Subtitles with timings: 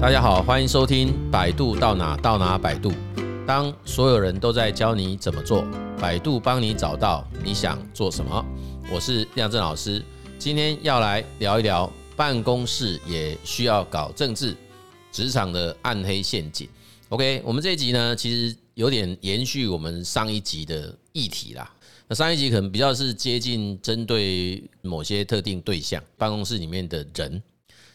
[0.00, 2.90] 大家好，欢迎收听百度到哪到哪百度。
[3.46, 5.62] 当所有人都在教你怎么做，
[5.98, 8.42] 百度帮你找到你想做什么。
[8.90, 10.02] 我是亮正老师，
[10.38, 14.56] 今天要来聊一聊办公室也需要搞政治，
[15.12, 16.66] 职场的暗黑陷阱。
[17.10, 21.70] OK，我们这一集呢，其实有点延续我们上一集的议题啦。
[22.08, 27.42] 那上一集可能比较是接近针对某些特定对象，办公室里面的人。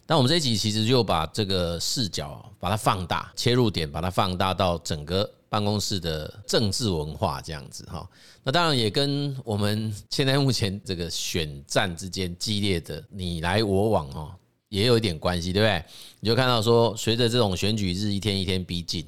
[0.05, 8.07] 但我们这一集其实就把这个视角把它放大，切入点把它放大到整个办公室的政治文化这样子哈。
[8.43, 14.37] 那当然也跟我们现在目前这个选战之间激烈的你来我往哈，
[14.69, 15.83] 也有一点关系，对不对？
[16.19, 19.05] 你就看到说，随着这种选举日一天一天逼近，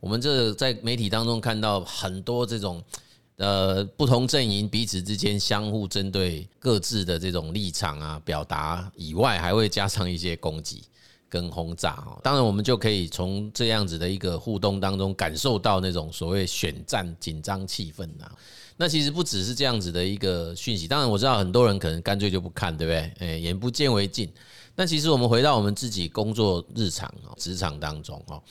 [0.00, 2.82] 我们这在媒体当中看到很多这种。
[3.40, 10.82] 呃，不同阵营彼此之间相互针对各自的这种立场啊，表达以外，还会加上一些攻击
[11.26, 12.20] 跟轰炸哈。
[12.22, 18.30] 当然，我们就可以从这样子的一个互动当中感受到那种所谓选战紧张气氛呐。
[18.76, 20.86] 那其实不只是这样子的一个讯息。
[20.86, 23.12] 当然，我知道很多人可能干脆就不看，对不对？
[23.26, 24.30] 诶，眼不见为净。
[24.74, 28.42] 但其实我们回到我们自己工作日常职场当中哦。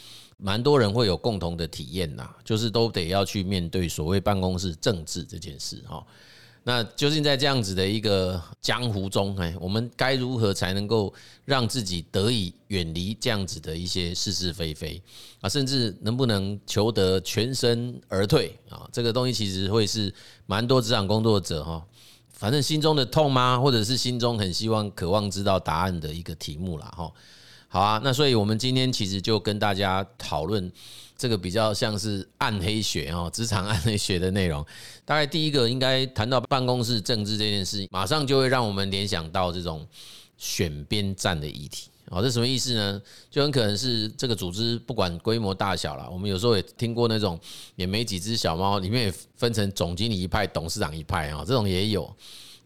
[0.41, 6.03] 蛮多人会有共同的体验呐，就是都得要去面对所谓办公室政治这件事哈。
[6.63, 11.11] 那究竟在这样子的一个江湖中，哎，我们该如何才能够
[11.45, 15.01] 让自己得以远离这样子的一些是是非非
[15.41, 15.49] 啊？
[15.49, 18.87] 甚至能不能求得全身而退啊？
[18.91, 20.13] 这个东西其实会是
[20.45, 21.83] 蛮多职场工作者哈，
[22.33, 23.57] 反正心中的痛吗？
[23.59, 27.11] 或者是心中很希望、渴望知道答案的一个题目啦哈。
[27.71, 30.71] 好啊，那所以我们今天其实就跟大家讨论
[31.15, 34.65] 这个比较像是暗黑学哦，职场暗黑学的内容。
[35.05, 39.87] 大概第一个应该谈到办公室政治这件事，马上就会让我们联想到这种
[40.35, 41.91] 选边站的议题。
[42.07, 42.99] 哦，这什么意思呢？
[43.29, 47.39] 就很可能是这个组织不管规模大小啦，我们有时候也听过那种
[47.75, 52.11] 也没几只小猫，里面也分成总经理一派、董事长一派啊，这种也有。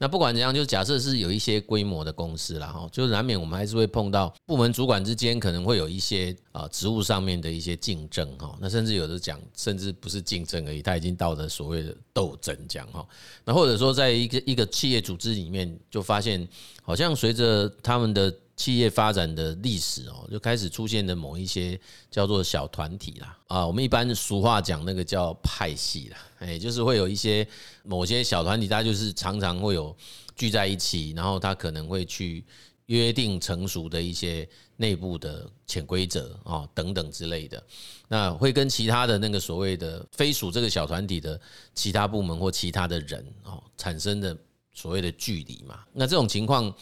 [0.04, 13.08] 那不管怎样，就假设是有一些规模的公司啦，哈，就难免我们还是会碰到部门主管之间可能会有一些啊职务上面的一些竞争哈，那甚至有的讲，甚至不是竞争而已，他已经到了所谓的斗争这样哈。
[13.46, 16.46] 那或者说，在一个一个企业组织里面，就发现
[16.82, 18.36] 好像随着他们的。
[18.64, 21.78] 企业发展的历史哦，就开始出现的某一些
[22.10, 23.38] 叫做小团体啦。
[23.48, 27.46] 啊，我们一般俗话讲那个叫派系啦，哎，就是会有一些
[27.84, 29.94] 某些小团体，它就是常常会有
[30.34, 32.46] 聚在一起，然后他可能会去
[32.86, 34.48] 约定成熟的一些
[34.78, 37.62] 内部的潜规则啊等等之类的，
[38.08, 41.38] 那会跟其他的那个所谓的非属这个小团体的
[41.76, 44.34] 其他部门或其他的人哦产生的
[44.74, 46.74] 所谓的距离嘛，那这种情况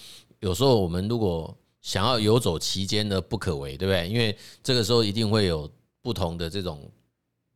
[0.41, 4.07] 有时候我们如果想要游走其间的不可为，对不对？
[4.07, 5.69] 因为这个时候一定会有
[6.01, 6.89] 不同的这种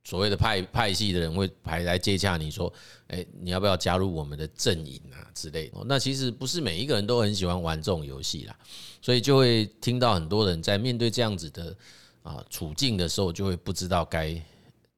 [0.03, 2.71] 所谓的派派系的人会排来接洽你说，
[3.07, 5.77] 诶，你要不要加入我们的阵营啊之类的？
[5.85, 8.57] 那其实不是每一个人都很喜欢玩这种游戏啦，
[9.01, 11.75] 所以就会听到很多人在面对这样子的
[12.23, 14.39] 啊处境的时候，就会不知道该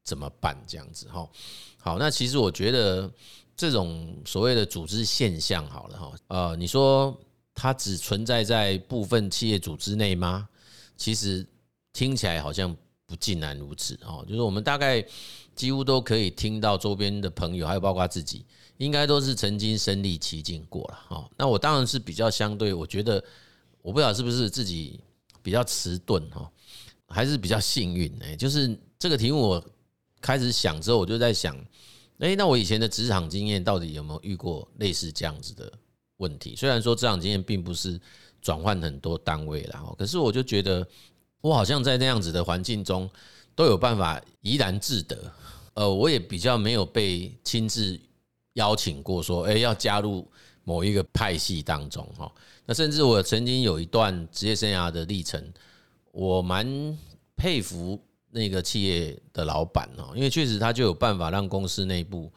[0.03, 1.27] 怎么办这样子哈。
[1.79, 3.09] 好，那其实我觉得
[3.57, 7.13] 这种所谓的组织现象，好了哈，呃，你说。
[7.59, 10.47] 它只存在在部分企业组织内吗？
[10.95, 11.43] 其实
[11.91, 12.75] 听起来好像
[13.07, 14.23] 不尽然如此哦。
[14.29, 15.03] 就是我们大概
[15.55, 18.45] 几乎都可以听到周边的朋友，还有包括自己，
[18.77, 21.27] 应该都是曾经身历其境过了哦。
[21.35, 23.15] 那我当然是比较相对，我觉得
[23.81, 24.99] 我不知道是不是自己
[25.41, 26.47] 比较迟钝哈，
[27.07, 28.35] 还是比较幸运哎。
[28.35, 29.65] 就是这个题目我
[30.21, 31.57] 开始想之后，我就在想，
[32.19, 35.73] 诶，那我以前的职场经验到底有没有遇过类似这样子的？
[36.17, 37.99] 问题虽然说这场经验并不是
[38.41, 40.85] 转换很多单位了，可是我就觉得
[41.41, 43.09] 我好像在那样子的环境中
[43.55, 45.17] 都有办法怡然自得。
[45.73, 47.99] 呃，我也比较没有被亲自
[48.53, 50.27] 邀请过说，诶，要加入
[50.63, 52.31] 某一个派系当中哈。
[52.65, 55.41] 那甚至我曾经有一段职业生涯的历程，
[56.11, 56.97] 我蛮
[57.35, 57.99] 佩服
[58.31, 62.31] 那个企业的老板哦，因为确实他就有办法让公司内部。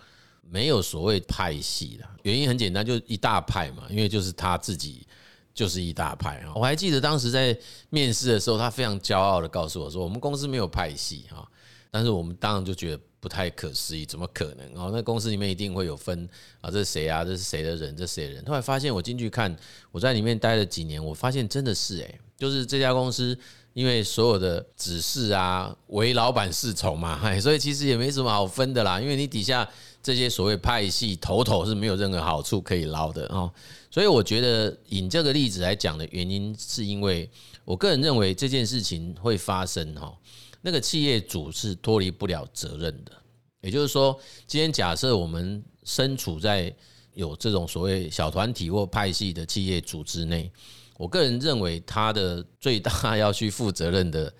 [0.51, 5.07] 没有所谓派系的原因很简单，就一大派嘛，因为就是他自己
[5.55, 6.53] 就是一大派啊。
[6.57, 7.57] 我还记得当时在
[7.89, 11.49] 面试的时候，他非常骄傲的告诉我说：“我们公司没有派系哈。”
[11.93, 14.91] 但是我们当然就觉得不太可思议，怎么可能哦？
[14.93, 16.29] 那公司里面一定会有分
[16.61, 17.25] 啊，这是谁啊？
[17.25, 17.97] 这是谁的人？
[17.97, 18.45] 这谁的人？
[18.47, 19.57] 后来发现我进去看，
[19.91, 23.39] 我在里面待了几年，我发现真的是诶，就是这家公司。
[23.73, 29.01] 因为所有的指示啊，唯老板是从嘛， 所以其实也没什么好分的啦。
[29.01, 29.67] 因为你底下
[30.03, 33.53] 这些所谓派系头头是没有任何好处可以捞的哦。
[33.91, 37.29] 所以我觉得引这个例子来讲的原因，是因为
[37.65, 40.17] 我个人认为这件事情会发生哈，
[40.63, 43.13] 那个企业主是脱离不了责任的。
[43.61, 46.75] 也就是说，今天假设我们身处在
[47.13, 50.51] 有这种所谓小团体或派系的企业组织内，
[50.97, 54.33] 我个人认为他的最大要去负责任的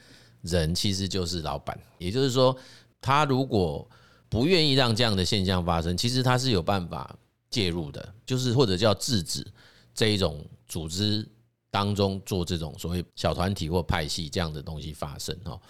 [0.43, 1.79] 人，其实就是老板。
[1.99, 2.57] 也就是说，
[3.01, 3.87] 他如果
[4.31, 7.15] 不愿意让这样的现象发生，其实他是有办法。
[7.51, 9.45] 介入的，就是或者叫制止
[9.93, 11.29] 这一种组织
[11.69, 15.61] 当中做这种所谓小团体或派系这样的东西发生哦。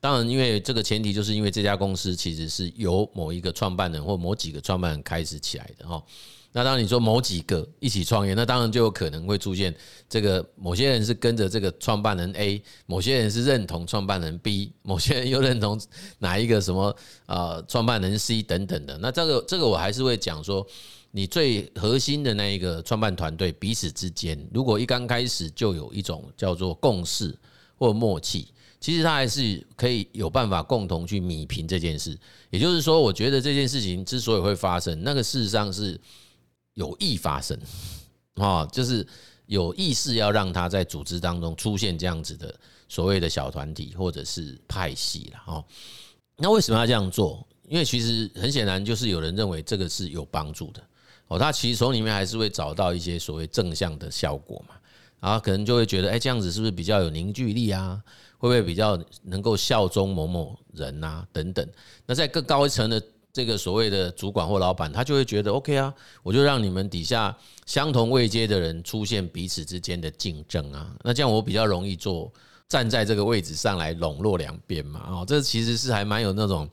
[0.00, 6.02] 当然，因为这个前提就是因为这家公司其实是由某一个创办人或某几个创办人开始起来的哈。
[6.58, 9.72] 那当然你说某几个一起创业，那当然就有可能会出现
[10.08, 15.80] 这个某些人是跟着这个创办人 A，某些人是认同创办人 B，某些人又认同
[16.18, 16.92] 哪一个什么
[17.26, 18.98] 呃创办人 C 等等的。
[18.98, 20.66] 那这个这个我还是会讲说。
[21.10, 27.34] 你最核心的那一个创办团队彼此之间，如果一刚开始就有一种叫做共识
[27.78, 32.16] 或默契，其实他还是可以有办法共同去弭平这件事。
[32.50, 35.98] 也就是说，我觉得这件事情之所以会发生，那个事实上是
[36.78, 37.58] 有意发生
[38.36, 39.04] 啊，就是
[39.46, 42.54] 有意识要让他在组织当中出现这样子的
[42.88, 45.64] 所谓的小团体或者是派系了哦。
[46.36, 47.44] 那为什么要这样做？
[47.68, 50.80] 因为其实很显然，就是有人认为这个是有帮助的。
[51.26, 54.74] 哦，他其实从里面还是会找到一些所谓正向的效果嘛，
[55.20, 58.00] 然后可能就会觉得，哎，这样子是不是比较有凝聚力啊？
[58.38, 61.26] 会不会比较能够效忠某某人啊？
[61.32, 61.68] 等等。
[62.06, 63.02] 那在更高一层的
[63.38, 65.94] 这个所谓的主管或老板，他就会觉得，OK 啊，
[66.24, 67.32] 我就让你们底下
[67.66, 72.32] 相同位阶的人出现彼此之间的竞争啊，那这样我比较容易做
[72.68, 75.06] 站在这个位置上来笼络两边嘛。
[75.08, 76.68] 哦，这其实是还蛮有那种。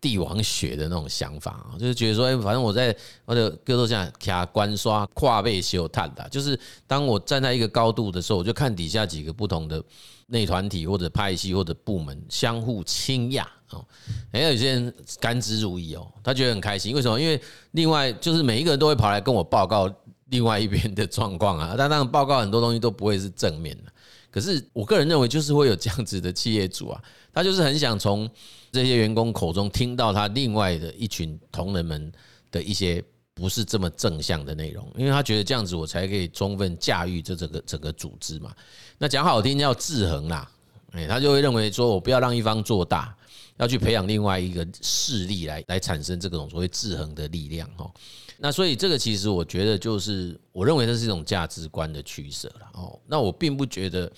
[0.00, 9.82] 帝王学的那种想法啊，就是觉得说，哎，反正我在或者哥都像卡关刷跨背修探的，就是当我站在一个高度的时候，我就看底下几个不同的
[10.26, 13.84] 内团体或者派系或者部门相互倾轧哦，
[14.30, 17.20] 哎，有些人甘之如饴哦，他觉得很开心，为什么？
[17.20, 17.40] 因为
[17.72, 19.92] 另外就是每一个人都会跑来跟我报告
[20.26, 23.90] 另外一边的状况啊，但 当然报告很多东西都不会是正面的，
[24.30, 27.02] 可是我个人认为就是会有这样子的企业主啊，
[27.32, 28.30] 他就是很想从。
[28.70, 32.12] 这些员工口中听到他另外的一群同仁们
[32.50, 33.02] 的一些
[33.34, 38.54] 不是这么正向的内容，因为他觉得这样子我才可以充分驾驭这整个整个组织嘛。
[38.98, 40.50] 那讲好听叫制衡啦，
[40.92, 43.16] 哎，他就会认为说我不要让一方做大，
[43.56, 47.90] 要去培养另外一个势力来来产生这种所谓制衡的力量哈。
[48.38, 52.98] 那所以这个其实我觉得就是我认为这是一种价值观的取舍了哦。
[53.06, 54.10] 那我并不觉得。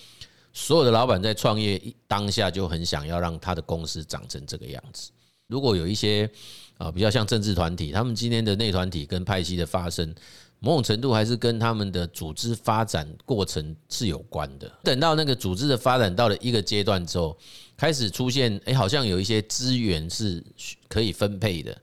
[0.53, 5.11] 所有的老板在创业当下就很想要让他的公司长成这个样子。
[5.47, 6.29] 如果有一些
[6.77, 10.13] 啊比较像政治团体，他们今天的内团体跟派系的发生，
[10.59, 14.71] 某种程度还是跟他们的组织发展过程是有关的。
[14.83, 17.37] 等到那个组织的发展到了一个阶段之后，
[17.75, 20.43] 开始出现哎，好像有一些资源是
[20.87, 21.77] 可以分配的。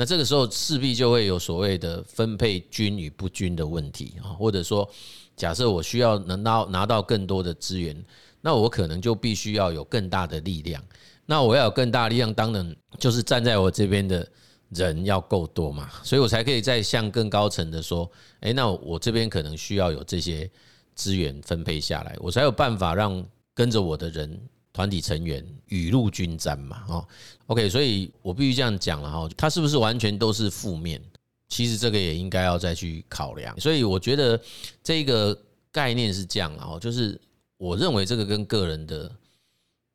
[0.00, 4.90] 那这个时候势必就会有所谓的分配均与不均的问题啊，或者说。
[5.36, 7.96] 假设我需要能到拿到更多的资源，
[8.42, 10.82] 那我可能就必须要有更大的力量。
[11.24, 14.28] 那我要有更大的力量，当然就是站在我这边的
[14.68, 18.10] 人要够多嘛，所以我才可以再向更高层的说，
[18.40, 20.50] 诶，那我这边可能需要有这些
[20.94, 23.24] 资源分配下来，我才有办法让
[23.54, 24.38] 跟着我的人
[24.80, 26.84] 团体成员雨露均沾嘛。
[26.88, 27.08] 哦
[27.46, 31.02] ，OK，所以我必须这样讲了哈，它是不是完全都是负面？
[31.48, 34.40] 其实这个也应该要再去考量，所以我觉得
[34.82, 35.36] 这个
[35.70, 37.20] 概念是这样啊，就是
[37.58, 39.10] 我认为这个跟个人的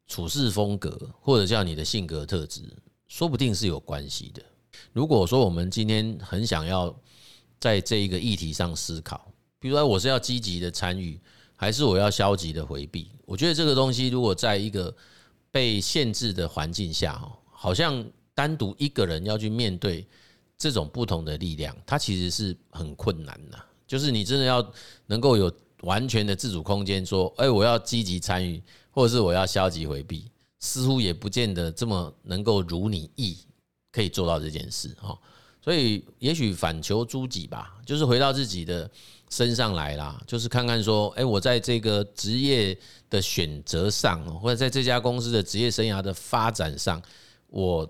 [0.06, 2.62] 处事风格或者叫你的性格特质，
[3.08, 4.44] 说不定是有关系的。
[4.94, 6.94] 如果说我们今天很想要
[7.60, 11.20] 在这一个议题上思考，比如说我是要积极的参与，
[11.56, 13.12] 还是我要消极的回避？
[13.26, 14.96] 我觉得这个东西如果在一个
[15.52, 20.08] 被限制的环境下，哈，好像单独一个人要去面对。
[20.58, 23.60] 这种不同的力量，它其实是很困难的。
[23.86, 24.66] 就是你真的要
[25.06, 30.32] 能够有完全的自主空间，说，哎，我要积极参与，或者是我要消极回避，
[30.62, 33.38] 似乎也不见得这么能够如你意
[33.92, 35.20] 可以做到这件事哈。
[35.62, 38.90] 所以，也许反求诸己吧，就是回到自己的
[39.36, 42.78] 升上来啦，就是看看说，哎，我在这个职业
[43.10, 47.02] 的选择上，或者在这家公司的职业生涯的发展上，
[47.48, 47.86] 我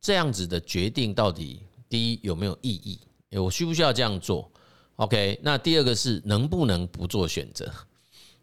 [0.00, 1.60] 这样子的决定到底。
[1.88, 3.00] 第一，有没有意义？
[3.38, 4.50] 我需不需要这样做
[4.96, 7.68] ？OK，那第二个是能不能不做选择？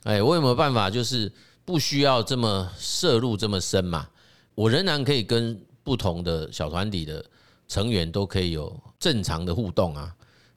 [0.03, 1.31] 哎，我有没有办法，就是
[1.65, 4.07] 不需要这么涉入这么深嘛？
[4.55, 7.23] 我仍然可以跟不同的小团体的
[7.67, 10.13] 成员都可以有正常的互动啊。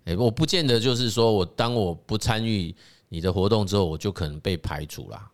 [0.07, 2.75] 诶，我不见得就是说我当我不参与
[3.09, 5.31] 你的活动之后，我就可能被排除了。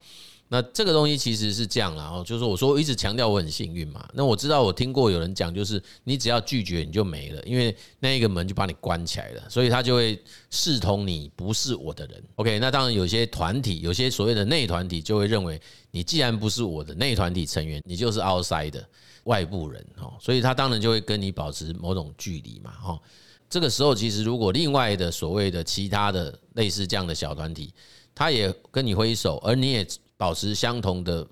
[0.49, 4.07] 那这个东西其实是这样啦，哦，就是我说我一直强调我很幸运嘛。
[4.12, 12.23] 那我知道我听过有人讲，就是你只要拒绝你就没了，因为那一个门就把你关起来了，所以他就会视同你不是我的人。
[12.35, 15.59] OK，那当然有些团体，有些所谓的内团体就会认为
[15.91, 18.87] 你既然不是我的内团体成员，你就是 outside 的
[19.25, 23.00] 外部人哦，所以他当然就会跟你保持某种距离嘛，哦，
[23.49, 27.73] 这个时候其实如果另外的所谓的其他的类似这样的小团体，
[28.14, 29.87] 他也跟你挥手，而你也。
[30.19, 31.26] 保持相同的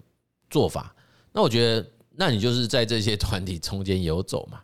[0.48, 0.92] 做法，
[1.32, 4.60] 那我觉得，那你就是在这些团体中间游走嘛。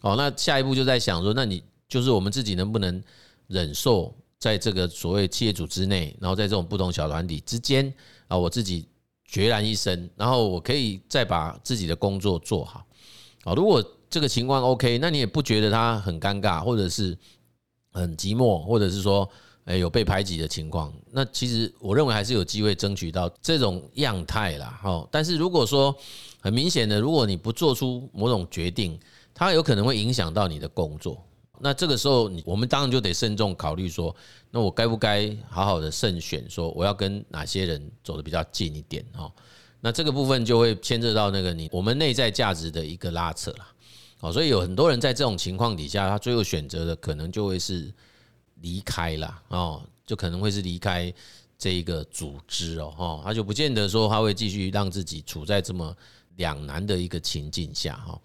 [0.00, 3.02] 哦，那下一步就在想说，那你就是我们自己能不能
[3.48, 7.92] 忍受在这个所谓企业组织内，然后在这种不同小团体之间
[8.28, 8.88] 啊，我自己
[9.30, 12.84] 孑然一身，然后我可以再把自己的工作做好。
[13.44, 17.16] 啊，如果这个情况 OK，那你也不觉得他很尴尬，或者是
[17.92, 19.28] 很寂寞，或者是说。
[19.66, 24.78] 诶，有被排挤的情况，那其实我认为还是有机会争取到这种样态啦。
[24.80, 25.92] 哈，但是如果说
[26.38, 28.96] 很明显的，如果你不做出某种决定，
[29.34, 31.20] 它有可能会影响到你的工作。
[31.60, 34.14] 那这个时候，我们当然就得慎重考虑说，
[34.50, 39.04] 那我该不该好好的慎选，说我要跟哪些人走得比较近一点？
[39.12, 39.32] 哈，
[39.80, 43.68] 那这个部分就会牵涉到那个你我们内在价值的一个拉扯啦。
[44.18, 47.92] 好，所以有很多人在这种情况底下，他最后选择的可能就会是。
[48.62, 51.12] 离开了哦，就可能会是离开
[51.58, 55.94] 这一个组织哦，他就不见得说他会继续让自己处在这么
[56.36, 58.18] 两难的一个情境下哈。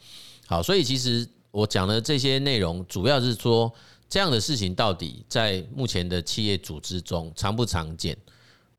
[0.48, 3.72] 好，所以其实我讲的这些内容，主要是说
[4.10, 8.18] 这样的事情到底在目前的企业组织中常不常见？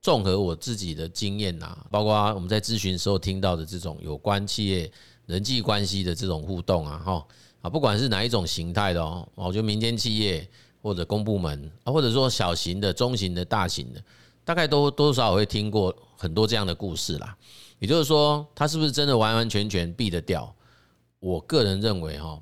[0.00, 4.91] 综合我自己的经验呐，包括我们在咨询时候听到的这种有关企业
[5.26, 7.26] 人际关系的这种互动啊，哈
[7.62, 10.49] 啊，不管是哪一种形态的哦，我觉得民间企业。
[10.85, 14.02] 或者公部门啊，或者说小型的、中型的、大型的，
[14.45, 17.38] 大概都多少会听过很多这样的故事啦。
[17.79, 20.52] 也就是说，他是不是真的完完全全避得掉？
[21.21, 22.37] 我个人认为哈，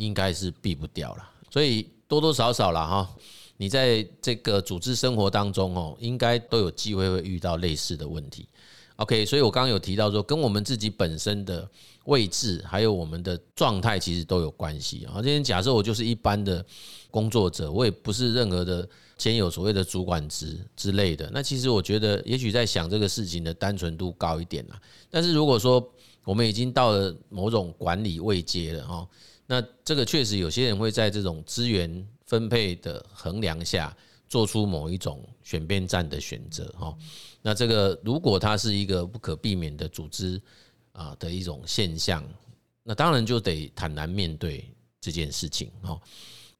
[0.00, 1.30] 应该是避不掉了。
[1.50, 3.08] 所以多多少少了哈，
[3.56, 8.48] 你在这个组织生活当中哦，应该都有机会会遇到类似的问题。
[8.96, 11.66] OK，所以我刚刚有提到说，跟我们自己本身的
[12.04, 15.22] 位置还有我们的状态其实都有关系啊。
[15.22, 16.64] 今天假设我就是一般的。
[17.12, 18.88] 工作者，我也不是任何的
[19.18, 21.28] 兼有所谓的主管职之类的。
[21.32, 24.80] 那其实我觉得，也许在想这个事情的单纯度高一点啦。
[25.10, 25.84] 但是如果说
[26.22, 29.04] 我们已经到了某种管理位阶了哈，
[29.50, 33.92] 那这个确实有些人会在这种资源分配的衡量下，
[34.28, 36.96] 做出某一种选边站的选择哈。
[37.42, 40.40] 那这个如果它是一个不可避免的组织
[40.92, 42.24] 啊的一种现象，
[42.84, 44.64] 那当然就得坦然面对
[45.00, 46.00] 这件事情哈。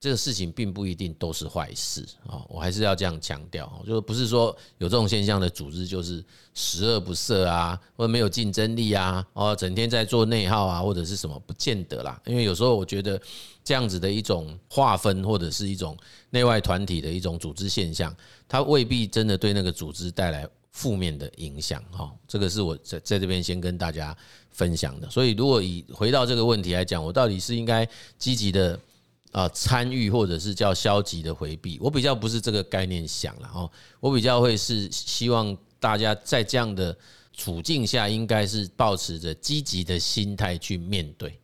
[0.00, 12.18] 这个事情并不一定都是坏事啊，我还是要这样强调，就是不是说有这种现象的组织就是十恶不赦啊，或者没有竞争力啊，哦，整天在做内耗啊，或者是什么，不见得啦。
[12.24, 13.20] 因为有时候我觉得
[13.62, 15.94] 这样子的一种划分，或者是一种
[16.30, 18.16] 内外团体的一种组织现象，
[18.48, 22.10] 它未必真的对那个组织带来负面的影响哈。
[22.26, 24.16] 这个是我在在这边先跟大家
[24.48, 25.10] 分享的。
[25.10, 28.80] 所以如果以回到这个问题来讲，我到底是应该积极的。
[29.32, 33.70] 啊，参与或者是叫消极的回避，我比较不是这个概念想了哦，
[34.00, 36.96] 我比较会是希望大家在这样的
[37.32, 41.38] 处境下，应该是抱持着积极的心态去面对，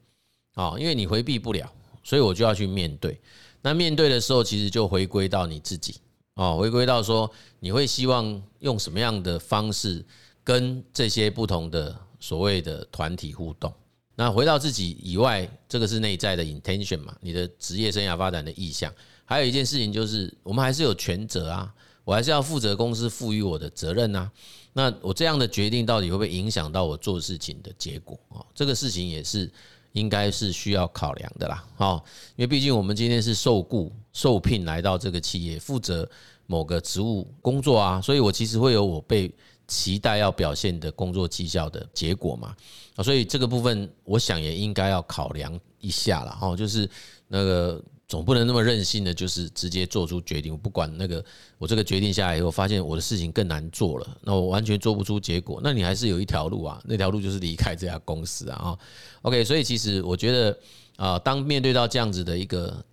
[0.55, 3.21] 啊，因为你回避不了，所以我就要去面对。
[3.63, 5.95] 那面对的时候，其实就回归到你自己，
[6.35, 10.05] 哦，回归到说你会希望用什么样的方式
[10.43, 13.73] 跟这些不同的所谓的团体互动。
[14.19, 18.91] 那回到自己以外，这个是内在的 intention 嘛，你的职业生涯发展的意向。
[19.27, 21.71] 还有一件事情就是，我们还是有权责啊，
[22.03, 24.31] 我还是要负责公司赋予我的责任呐。
[24.73, 28.41] 那我这样的决定到底会不会影响到我做事情的结果啊？
[28.55, 29.51] 这个事情也是
[29.93, 31.63] 应该是需要考量的啦。
[31.77, 32.03] 好，
[32.37, 36.09] 因为毕竟我们今天是受雇、受聘来到这个企业，负责
[36.47, 39.31] 某个职务工作啊，所以我其实会有我被。
[39.69, 42.55] 期待要表现的工作绩效的结果嘛，
[43.03, 46.89] 所以这个部分我想也应该要考量一下了哈，就是
[47.27, 51.25] 那个总不能那么任性的，就是直接做出决定，不管那个
[51.59, 58.79] 我这个决定下来以后，发现我的事情更难做了，那我完全做不出结果，那你还是有一条路啊，那条路就是离开这家公司啊
[59.23, 60.59] ，OK，所以其实我觉得
[60.95, 62.85] 啊，当面对到这样子的一个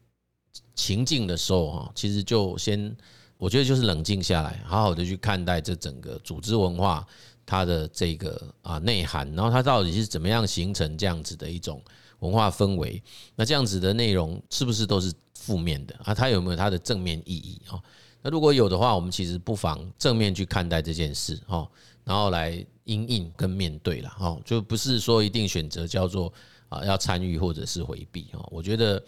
[0.73, 2.95] 情境的时候哈，其实就先。
[3.43, 7.05] 我觉得就是冷静下来，好好的去看待这整个组织文化
[7.45, 11.83] 它的这个啊内涵，然后它到底是怎么样形成这样子的一种，
[12.19, 13.03] 文化氛围，
[13.35, 16.15] 那这样子的内容是不是都是负面的啊？
[16.15, 17.77] 它有没有它的正面意义啊？
[18.21, 21.69] 那如果有的话，我们其实不妨正面去看待这件事哈，
[22.05, 26.31] 然后来因应跟面对了哈，就不是说一定选择叫做
[26.69, 28.47] 啊要参与或者是回避哈。
[28.49, 29.03] 我觉得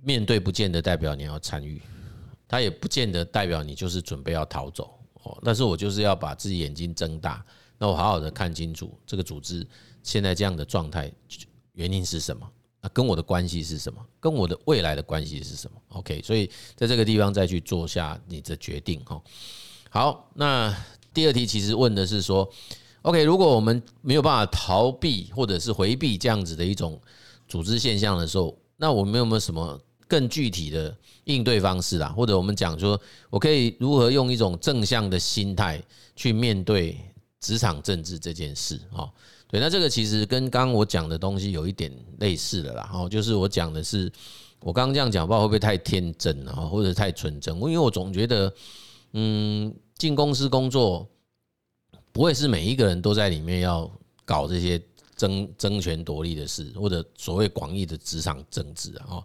[0.00, 1.82] 面对不见得代表你要参与，
[2.54, 5.36] 它也不见得代表你就是准备要逃走哦。
[5.42, 7.44] 但是我就是要把自己眼睛睁大。
[7.76, 9.66] 那我好好的看清楚这个组织
[10.04, 11.12] 现在这样的状态，
[11.72, 12.48] 原因是什么？
[12.80, 14.00] 那跟我的关系是什么？
[14.20, 19.20] 跟我的未来的关系是什么？OK，所以在这个地方再去做下你的决定哈。
[19.90, 20.72] 好，那
[21.12, 22.48] 第二题其实问的是说
[23.02, 27.00] ，OK，如果我们没有办法逃避或者是回避这样子的一种
[27.48, 32.08] 组织现象的时候，那我们有没有什么更具体的应对方式啦？
[32.08, 35.82] 或者我们讲说我可以如何用一种正向的心态
[36.14, 36.96] 去面对？
[37.40, 39.12] 职场政治这件事，哦，
[39.48, 44.10] 对，那这个其实跟刚刚我讲的东西有一点类似的啦，哈，就是我讲的是，
[44.60, 47.54] 我刚刚这样讲，不知道会不会太天真啊，或者太纯真？
[47.56, 48.50] 因为我总觉得，
[49.12, 51.06] 嗯，进公司工作
[52.12, 53.90] 不会是每一个人都在里面要
[54.24, 54.80] 搞这些
[55.16, 59.22] 争争权夺利的事，或者所谓广义的职场政治啊，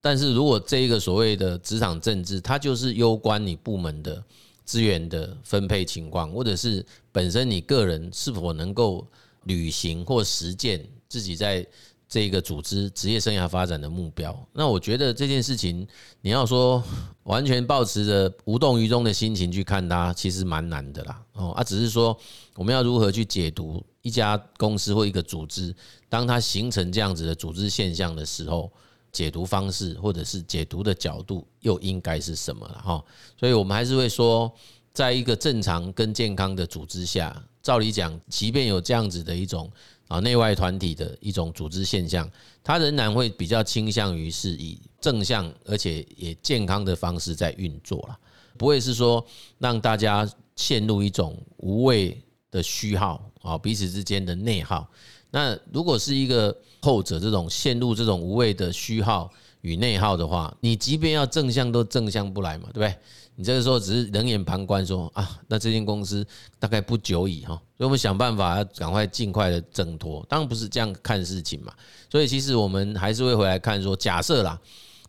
[0.00, 4.22] 但是如果这一个所谓的职场政治，它就是攸关你部门的。
[4.64, 9.04] 资源的分配情况，或者是本身你个人是否能够
[9.42, 11.66] 履行或实践自己在
[12.12, 15.88] 这个组织职业生涯发展的目标，那我觉得这件事情
[16.20, 16.84] 你要说
[17.22, 21.22] 完全抱持着无动于衷的心情去看它，其实蛮难的啦。
[21.32, 22.14] 哦，啊，只是说
[22.54, 25.74] 我们要如何去解读一家公司或一个组织，
[26.10, 28.70] 当它形成这样子的组织现象的时候。
[29.10, 33.04] 解读方式或者是解读的角度又应该是什么了哈？
[33.38, 34.50] 所以我们还是会说，
[34.94, 39.70] 在一个正常跟健康的组织下，照理讲，即便有这样子的一种
[40.12, 42.30] 啊内外团体的一种组织现象，
[42.62, 48.18] 它仍然会比较倾向于是以正向而且也健康的方式在运作了，
[48.58, 49.24] 不会是说
[49.58, 54.86] 让大家陷入一种无谓的虚耗啊，彼此之间的内耗。
[55.30, 59.32] 那如果是一个后者这种陷入这种无谓的虚耗
[59.62, 62.94] 与内耗的话，你即便要正向都正向不来嘛，对不对？
[63.34, 66.26] 你这个时候只是冷眼旁观说啊，那这间公司
[66.58, 71.72] 大概不久矣哈，所以我们想办法要赶快尽快的挣脱，当然不是这样看事情嘛。
[72.10, 74.60] 所以其实我们还是会回来看说，假设啦，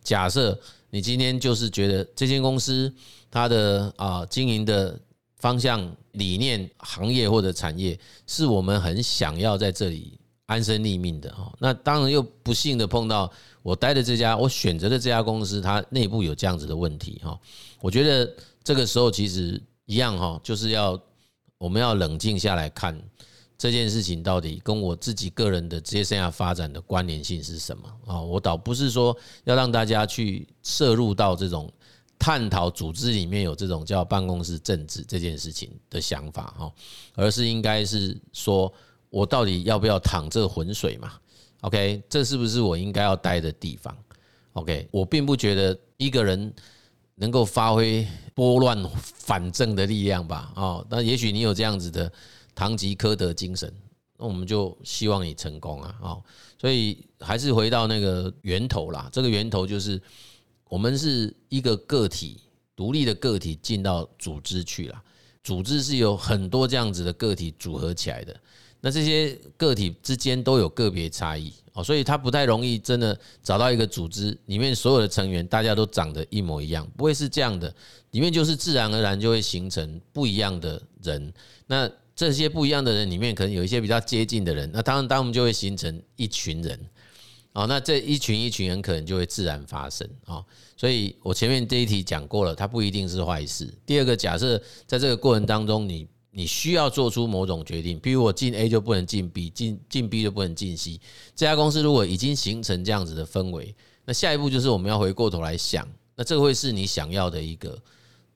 [0.02, 0.58] 假设
[0.90, 2.92] 你今天就是觉得这间公司
[3.30, 4.98] 它的啊经营的。
[5.40, 11.52] 方向、理念、行业或者产业，是我们很想要在这里安身立命的哈。
[11.58, 13.30] 那当然又不幸的碰到
[13.62, 17.38] 我待的这家，我选择的这家公司，它内部有这样子的问题哈。
[17.84, 20.98] 我觉得这个时候其实一样哈，就是要
[21.58, 22.98] 我们要冷静下来看
[23.58, 28.18] 这件事情到底跟我自己个人的职业生涯发展的关联性是什么啊？
[28.18, 31.70] 我倒不是说要让大家去涉入到这种。
[32.16, 36.72] 探讨组织里面有这种叫办公室政治这件事情的想法哈，
[37.16, 38.72] 而是应该是说，
[39.10, 41.14] 我到底要不要淌这浑水嘛
[41.62, 43.94] ？OK，这是不是我应该要待的地方
[44.52, 46.50] ？OK，我并不觉得一个人
[47.16, 50.52] 能够发挥拨乱反正的力量吧？
[50.56, 52.10] 哦，那也许你有这样子的
[52.54, 53.72] 堂吉诃德精神，
[54.18, 55.94] 那我们就希望你成功啊！
[56.00, 56.22] 哦，
[56.60, 60.00] 所以还是回到那个源头啦，这个源头就是。
[60.66, 62.40] 我们是一个个体，
[62.74, 65.00] 独立的个体进到组织去了。
[65.44, 68.34] 组织是有很多这样子的个体组合起来的。
[68.84, 77.74] 那这些个体之间都有个别差异哦，所以它不太容易真的找到一个组织里面所有的成员大家都长得一模一样，不会是这样的。
[78.10, 81.32] 里面就是自然而然就会形成不一样的人。
[81.66, 84.70] 那这些不一样的人里面，可能有一些比较接近的人。
[84.70, 86.78] 那当然，当我们就会形成一群人。
[87.54, 90.44] 哦，那这一群一群人可能就会自然发生哦，
[90.76, 93.72] 所以我前面这一题讲过了，它不一定是坏事。
[93.86, 101.00] 第二个，假设在这个过程当中，你你需要做出某种决定，比如我进 A 就不能进 B，进进 B 就不能进 C。
[101.36, 107.78] 这家公司如果已经形成这样子的氛围，那下一步就是我们要回过头来想，那这会是你想要的一个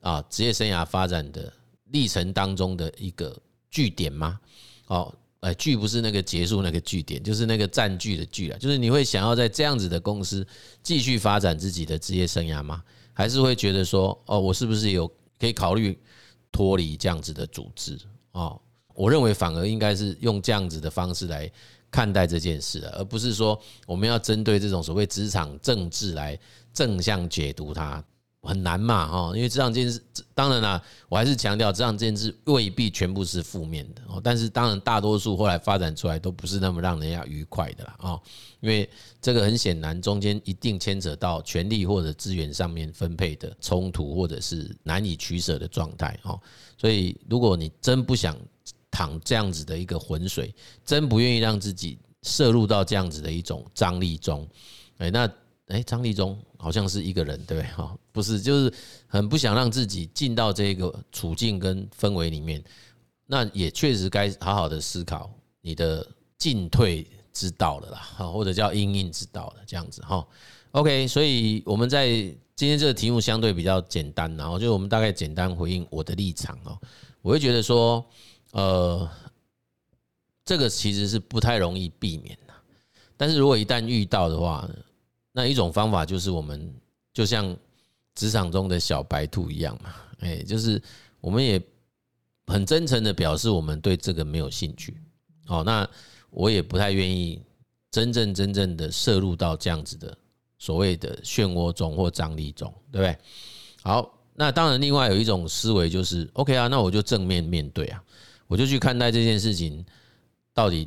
[0.01, 1.53] 啊职业生涯发展的
[1.91, 3.37] 历程当中的一个
[3.71, 4.39] 据点吗？
[4.87, 5.13] 哦。
[5.41, 8.59] 哎，据不是那个结束那个据点，就是那个占据的据啊。
[8.59, 10.45] 就是你会想要在这样子的公司
[10.83, 12.83] 继续发展自己的职业生涯吗？
[13.13, 15.07] 还是会觉得说，哦，我是不是有
[15.39, 15.97] 可以考虑
[16.51, 17.99] 脱离这样子的组织？
[18.33, 18.61] 哦，
[18.95, 21.51] 我认为反而应该是用这样子的方式来
[21.91, 26.39] 看待这件事，而不是说我们要针对这种所谓职场政治来
[26.73, 28.03] 正向解读它。
[28.41, 30.01] 很难嘛，哈，因为这场这件事，
[30.33, 34.21] 当然啦，我还是强调，这场这件事未必全部是负面的哦。
[34.23, 38.23] 但是当然，大多数后来发展出来都不是那么让人家愉快的啦，哦，
[38.61, 38.89] 因为
[39.21, 46.41] 这个很显然，中间一定牵扯到权力或者资源上面分配的冲突，或者是难以取舍的状态哦。
[46.79, 48.37] 所以，如果你真不想
[48.89, 50.55] 淌这样子的一个浑水，
[50.87, 54.49] 真不愿意让自己摄入到这样子的一种张力中，
[54.99, 55.29] 哎，那。
[55.69, 57.71] 哎，张立忠好像是一个人，对不对？
[57.73, 58.73] 哈，不是，就是
[59.07, 62.63] 很不想让自己进到这个处境跟氛围里面。
[63.27, 66.07] 那也确实该好好的思考你的
[66.39, 70.27] 进退之道了啦，哈，或者叫因应之道了，这样子哈。
[70.71, 72.09] OK，所以我们在
[72.57, 76.79] 今天这个题目相对比较简单，然后就我们大概简单回应我的立场哦。
[77.21, 78.05] 我会觉得说，
[78.53, 79.09] 呃，
[80.45, 82.55] 这个其实是不太容易避免的，
[83.17, 84.69] 但是如果一旦遇到的话，
[85.33, 86.73] 那一种方法就是我们
[87.13, 87.57] 就像
[88.15, 90.81] 职场中的小白兔一样嘛，哎，就是
[91.21, 91.61] 我们也
[92.47, 94.97] 很真诚的表示我们对这个没有兴趣。
[95.47, 95.89] 哦，那
[96.31, 97.41] 我也不太愿意
[97.91, 100.17] 真正真正的涉入到这样子的
[100.59, 103.19] 所谓的漩涡中或张力中，对不对？
[103.83, 108.03] 好，那当然另外有一种思维就是 OK 啊，那我就正面面对啊，
[108.47, 109.85] 我就去看待这件事情
[110.53, 110.87] 到底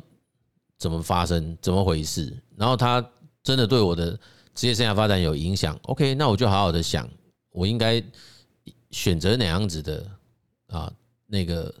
[0.78, 3.04] 怎么发生，怎么回事，然后他
[3.42, 4.18] 真的对我的。
[4.54, 7.08] 职业生涯发展有影响，OK，那我就好好的想，
[7.52, 8.04] 我应该
[8.90, 10.06] 选择哪样子的
[10.66, 10.92] 啊
[11.26, 11.74] 那个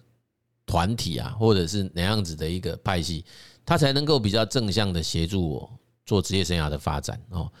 [0.64, 3.26] 团体啊，或者是哪样子的一个派系，
[3.66, 5.70] 他才能够比较正向的协助我
[6.06, 7.52] 做职业生涯的发展哦。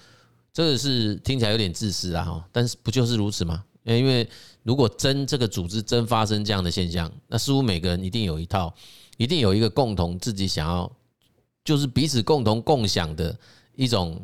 [0.50, 3.62] 这个是听起来有点自私啊，哈，但是不就是如此吗？
[3.82, 4.26] 因为
[4.62, 8.74] 如果真这个组织真发生这样的现象，那似乎每个人一定有一套，
[9.18, 10.90] 一定有一个共同自己想要，
[11.62, 13.38] 就是彼此共同共享的
[13.74, 14.20] 一种。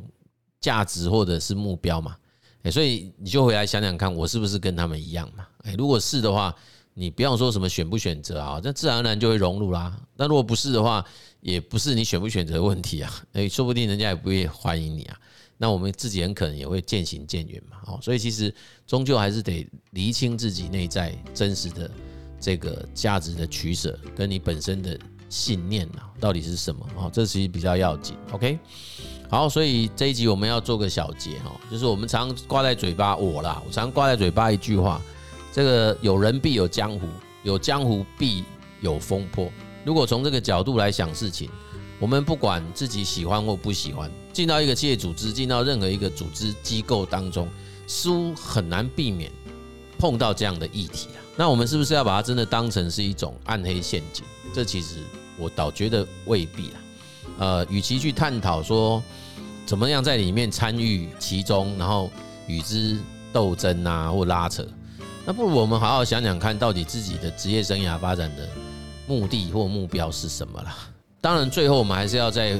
[0.60, 2.16] 价值或者是目标嘛，
[2.62, 5.46] 哎所以你就回来想想看，我是不是跟他们一样嘛？
[5.62, 6.52] 哎如果是的话，
[6.94, 9.96] 你不要说什么选不选择啊，那自然而然就会融入啦。
[10.16, 11.02] 那如果不是的话，
[11.40, 15.16] 也不是你选不选择的问题啊，诶，说不定人家也不会欢迎你啊。
[15.56, 17.76] 那我们自己很可能也会渐行渐远嘛。
[17.86, 18.52] 哦，所以其实
[18.84, 21.88] 终究还是得厘清自己内在真实的
[22.40, 26.86] 这个价值的取舍，跟你本身的信念啊，到底是什么？
[26.96, 28.16] 哦，这其实比较要紧。
[28.32, 28.58] OK。
[29.30, 34.98] 好，所以这一集我们要做个小结哈，就是我们常挂在嘴巴我啦，我常挂在嘴巴一句话，
[35.52, 37.06] 这个有人必有江湖，
[37.42, 38.42] 有江湖必
[38.80, 39.52] 有风波。
[39.84, 41.50] 如果从这个角度来想事情，
[41.98, 47.46] 我们不管自己喜欢或不喜欢，进到一个企业组织，进到任何一个组织机构当中，
[47.86, 49.30] 似乎很难避免
[49.98, 51.20] 碰到这样的议题啊。
[51.36, 54.24] 那我们是不是要把它真的当成是一种暗黑陷阱？
[54.54, 55.02] 这其实
[55.38, 56.80] 我倒觉得未必啦。
[57.38, 59.02] 呃，与其去探讨说
[59.64, 62.10] 怎么样在里面参与其中，然后
[62.46, 62.98] 与之
[63.32, 64.66] 斗争啊或拉扯，
[65.24, 68.48] 那不如我们好好想想看，到底自己的职业生涯发展的
[69.06, 70.76] 目的或目标是什么啦。
[71.20, 72.58] 当然，最后我们还是要再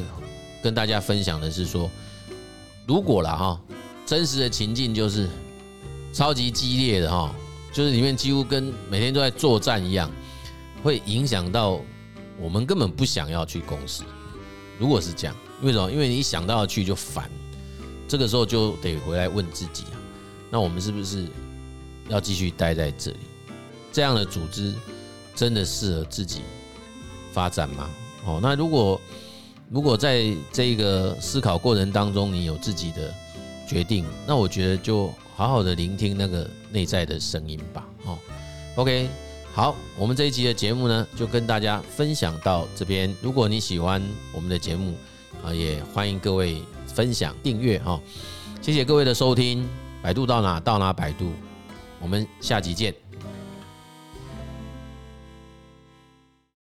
[0.62, 1.90] 跟大家分享的是说，
[2.86, 3.60] 如果啦哈，
[4.04, 5.28] 真实的情境就是
[6.12, 7.34] 超级激烈的哈，
[7.72, 10.10] 就是里面几乎跟每天都在作战一样，
[10.82, 11.80] 会影响到
[12.40, 14.04] 我们根本不想要去公司。
[14.78, 15.90] 如果是这样，为什么？
[15.90, 17.28] 因为你一想到要去就烦，
[18.06, 19.98] 这个时候就得回来问自己啊，
[20.50, 21.26] 那我们是不是
[22.08, 23.18] 要继续待在这里？
[23.92, 24.72] 这样的组织
[25.34, 26.42] 真的适合自己
[27.32, 27.90] 发展吗？
[28.24, 29.00] 哦，那如果
[29.68, 33.12] 如果在这个思考过程当中，你有自己的
[33.66, 37.86] 决定，那我觉得就好好的聆听那个内在的声音吧。
[38.04, 38.18] 哦
[38.76, 39.08] ，OK。
[39.52, 43.12] 好，我们这一集的节目呢，就跟大家分享到这边。
[43.20, 44.00] 如果你喜欢
[44.32, 44.94] 我们的节目
[45.44, 48.00] 啊，也欢迎各位分享订阅哈。
[48.60, 49.68] 谢谢各位的收听，
[50.00, 51.32] 百度到哪到哪百度，
[52.00, 53.07] 我们下集见。